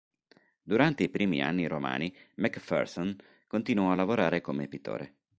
[0.63, 3.15] Durante i primi anni romani, Macpherson
[3.45, 5.17] continuò a lavorare come pittore.